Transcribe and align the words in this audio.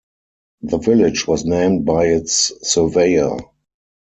The 0.63 0.79
village 0.79 1.27
was 1.27 1.45
named 1.45 1.85
by 1.85 2.07
its 2.07 2.51
surveyor. 2.67 3.37